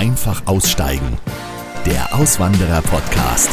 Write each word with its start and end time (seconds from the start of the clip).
Einfach 0.00 0.46
aussteigen. 0.46 1.18
Der 1.84 2.14
Auswanderer-Podcast. 2.14 3.50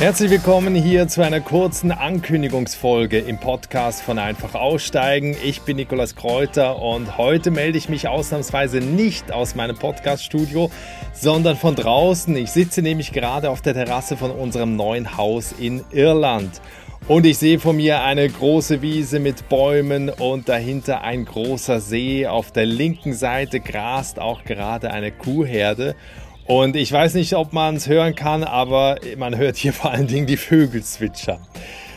Herzlich 0.00 0.28
willkommen 0.32 0.74
hier 0.74 1.06
zu 1.06 1.22
einer 1.22 1.40
kurzen 1.40 1.92
Ankündigungsfolge 1.92 3.20
im 3.20 3.38
Podcast 3.38 4.02
von 4.02 4.18
Einfach 4.18 4.56
Aussteigen. 4.56 5.36
Ich 5.44 5.60
bin 5.60 5.76
Nikolas 5.76 6.16
Kräuter 6.16 6.82
und 6.82 7.18
heute 7.18 7.52
melde 7.52 7.78
ich 7.78 7.88
mich 7.88 8.08
ausnahmsweise 8.08 8.78
nicht 8.78 9.30
aus 9.30 9.54
meinem 9.54 9.76
Podcast-Studio, 9.76 10.72
sondern 11.12 11.56
von 11.56 11.76
draußen. 11.76 12.34
Ich 12.34 12.50
sitze 12.50 12.82
nämlich 12.82 13.12
gerade 13.12 13.48
auf 13.48 13.62
der 13.62 13.74
Terrasse 13.74 14.16
von 14.16 14.32
unserem 14.32 14.74
neuen 14.74 15.16
Haus 15.16 15.52
in 15.56 15.84
Irland. 15.92 16.60
Und 17.06 17.26
ich 17.26 17.36
sehe 17.36 17.60
vor 17.60 17.74
mir 17.74 18.02
eine 18.02 18.26
große 18.26 18.80
Wiese 18.80 19.20
mit 19.20 19.50
Bäumen 19.50 20.08
und 20.08 20.48
dahinter 20.48 21.02
ein 21.02 21.26
großer 21.26 21.78
See. 21.78 22.26
Auf 22.26 22.50
der 22.50 22.64
linken 22.64 23.12
Seite 23.12 23.60
grast 23.60 24.18
auch 24.18 24.42
gerade 24.44 24.90
eine 24.90 25.12
Kuhherde. 25.12 25.96
Und 26.46 26.76
ich 26.76 26.90
weiß 26.90 27.12
nicht, 27.14 27.34
ob 27.34 27.52
man 27.52 27.76
es 27.76 27.88
hören 27.88 28.14
kann, 28.14 28.42
aber 28.42 28.96
man 29.18 29.36
hört 29.36 29.56
hier 29.56 29.72
vor 29.74 29.90
allen 29.90 30.06
Dingen 30.06 30.26
die 30.26 30.38
Vögel 30.38 30.82
zwitschern. 30.82 31.40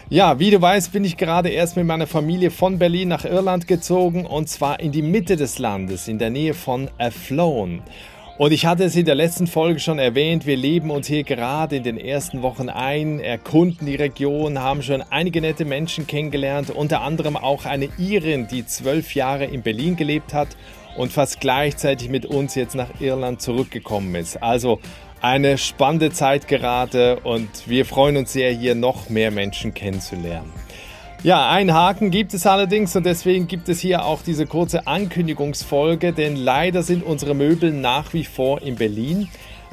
Ja, 0.09 0.39
wie 0.39 0.51
du 0.51 0.61
weißt, 0.61 0.91
bin 0.91 1.05
ich 1.05 1.15
gerade 1.15 1.49
erst 1.49 1.77
mit 1.77 1.85
meiner 1.85 2.07
Familie 2.07 2.51
von 2.51 2.77
Berlin 2.77 3.07
nach 3.07 3.23
Irland 3.23 3.65
gezogen 3.65 4.25
und 4.25 4.49
zwar 4.49 4.81
in 4.81 4.91
die 4.91 5.01
Mitte 5.01 5.37
des 5.37 5.57
Landes, 5.57 6.09
in 6.09 6.19
der 6.19 6.31
Nähe 6.31 6.53
von 6.53 6.89
Athlone. 6.97 7.81
Und 8.37 8.51
ich 8.51 8.67
hatte 8.67 8.83
es 8.83 8.95
in 8.95 9.05
der 9.05 9.15
letzten 9.15 9.47
Folge 9.47 9.79
schon 9.79 9.97
erwähnt, 9.97 10.45
wir 10.45 10.57
leben 10.57 10.91
uns 10.91 11.07
hier 11.07 11.23
gerade 11.23 11.75
in 11.75 11.81
den 11.81 11.97
ersten 11.97 12.43
Wochen 12.43 12.69
ein, 12.69 13.19
erkunden 13.19 13.87
die 13.87 13.95
Region, 13.95 14.59
haben 14.59 14.83
schon 14.83 15.01
einige 15.01 15.41
nette 15.41 15.65
Menschen 15.65 16.05
kennengelernt, 16.05 16.69
unter 16.69 17.01
anderem 17.01 17.35
auch 17.35 17.65
eine 17.65 17.89
Irin, 17.97 18.47
die 18.47 18.63
zwölf 18.63 19.15
Jahre 19.15 19.45
in 19.45 19.63
Berlin 19.63 19.95
gelebt 19.95 20.35
hat 20.35 20.49
und 20.97 21.11
fast 21.11 21.39
gleichzeitig 21.39 22.09
mit 22.09 22.27
uns 22.27 22.53
jetzt 22.53 22.75
nach 22.75 23.01
Irland 23.01 23.41
zurückgekommen 23.41 24.13
ist. 24.13 24.43
Also 24.43 24.81
eine 25.19 25.57
spannende 25.57 26.11
Zeit 26.11 26.47
gerade 26.47 27.19
und 27.21 27.49
wir 27.67 27.87
freuen 27.87 28.17
uns 28.17 28.33
sehr, 28.33 28.51
hier 28.51 28.75
noch 28.75 29.09
mehr 29.09 29.31
Menschen 29.31 29.73
kennenzulernen. 29.73 30.53
Ja, 31.27 31.49
ein 31.49 31.73
Haken 31.73 32.09
gibt 32.09 32.33
es 32.33 32.47
allerdings 32.47 32.95
und 32.95 33.05
deswegen 33.05 33.47
gibt 33.47 33.67
es 33.67 33.81
hier 33.81 34.05
auch 34.05 34.21
diese 34.21 34.45
kurze 34.45 34.87
Ankündigungsfolge, 34.87 36.13
denn 36.13 36.37
leider 36.37 36.83
sind 36.83 37.03
unsere 37.03 37.33
Möbel 37.33 37.73
nach 37.73 38.13
wie 38.13 38.23
vor 38.23 38.61
in 38.61 38.75
Berlin, 38.75 39.27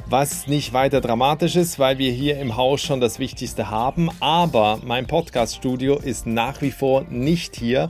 was 0.05 0.47
nicht 0.47 0.73
weiter 0.73 0.99
dramatisch 0.99 1.55
ist, 1.55 1.79
weil 1.79 1.97
wir 1.97 2.11
hier 2.11 2.41
im 2.41 2.57
Haus 2.57 2.81
schon 2.81 2.99
das 2.99 3.19
Wichtigste 3.19 3.69
haben, 3.69 4.09
aber 4.19 4.79
mein 4.83 5.07
Podcaststudio 5.07 5.97
ist 5.97 6.27
nach 6.27 6.61
wie 6.61 6.71
vor 6.71 7.05
nicht 7.09 7.55
hier. 7.55 7.87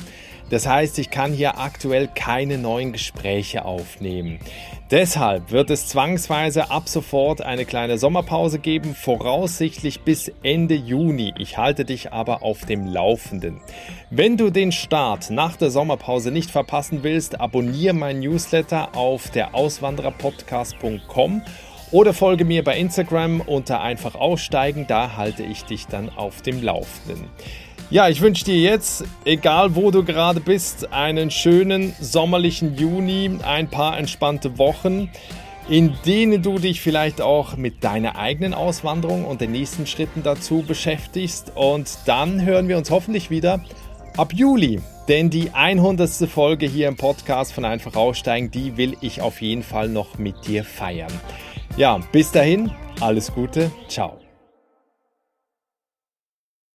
Das 0.50 0.68
heißt, 0.68 1.00
ich 1.00 1.10
kann 1.10 1.34
hier 1.34 1.58
aktuell 1.58 2.08
keine 2.14 2.58
neuen 2.58 2.94
Gespräche 2.94 3.66
aufnehmen. 3.66 4.40
Deshalb 4.92 5.50
wird 5.50 5.72
es 5.72 5.88
zwangsweise 5.88 6.70
ab 6.70 6.88
sofort 6.88 7.42
eine 7.42 7.66
kleine 7.66 7.98
Sommerpause 7.98 8.60
geben, 8.60 8.94
voraussichtlich 8.94 10.02
bis 10.02 10.32
Ende 10.44 10.76
Juni. 10.76 11.34
Ich 11.40 11.58
halte 11.58 11.86
dich 11.86 12.14
aber 12.14 12.44
auf 12.44 12.66
dem 12.66 12.86
Laufenden. 12.86 13.62
Wenn 14.12 14.38
du 14.38 14.52
den 14.52 14.72
Start 14.72 15.32
nach 15.32 15.56
der 15.56 15.72
Sommerpause 15.72 16.30
nicht 16.30 16.52
verpassen 16.52 17.00
willst, 17.02 17.42
abonniere 17.42 17.96
mein 17.96 18.20
Newsletter 18.20 18.96
auf 18.96 19.32
der 19.32 19.56
Auswandererpodcast.com 19.56 21.42
oder 21.92 22.14
folge 22.14 22.46
mir 22.46 22.64
bei 22.64 22.78
Instagram 22.78 23.42
unter 23.42 23.82
einfach 23.82 24.14
aussteigen, 24.14 24.86
da 24.88 25.18
halte 25.18 25.42
ich 25.44 25.64
dich 25.64 25.88
dann 25.88 26.10
auf 26.10 26.44
dem 26.44 26.62
Laufenden. 26.62 27.30
Ja, 27.92 28.10
ich 28.10 28.20
wünsche 28.22 28.46
dir 28.46 28.60
jetzt, 28.60 29.04
egal 29.26 29.76
wo 29.76 29.92
du 29.92 30.04
gerade 30.04 30.40
bist, 30.40 30.92
einen 30.92 31.30
schönen 31.30 31.94
sommerlichen 32.02 32.76
Juni, 32.76 33.30
ein 33.44 33.70
paar 33.70 33.98
entspannte 33.98 34.58
Wochen, 34.58 35.12
in 35.70 35.94
denen 36.06 36.42
du 36.42 36.58
dich 36.58 36.82
vielleicht 36.82 37.22
auch 37.22 37.58
mit 37.58 37.84
deiner 37.84 38.18
eigenen 38.18 38.56
Auswanderung 38.56 39.24
und 39.26 39.40
den 39.40 39.52
nächsten 39.52 39.86
Schritten 39.86 40.24
dazu 40.24 40.64
beschäftigst. 40.68 41.52
Und 41.56 41.90
dann 42.06 42.44
hören 42.44 42.68
wir 42.68 42.78
uns 42.78 42.90
hoffentlich 42.90 43.30
wieder 43.30 43.64
ab 44.18 44.34
Juli. 44.34 44.82
Denn 45.08 45.30
die 45.30 45.52
100. 45.54 46.10
Folge 46.28 46.66
hier 46.66 46.88
im 46.88 46.96
Podcast 46.96 47.54
von 47.54 47.66
Einfach 47.66 47.96
Aussteigen, 47.96 48.50
die 48.50 48.78
will 48.78 48.98
ich 49.02 49.22
auf 49.22 49.42
jeden 49.42 49.62
Fall 49.62 49.90
noch 49.90 50.18
mit 50.18 50.48
dir 50.48 50.64
feiern. 50.64 51.14
Ja, 51.78 52.00
bis 52.12 52.32
dahin, 52.32 52.72
alles 53.00 53.32
Gute, 53.32 53.72
ciao. 53.88 54.25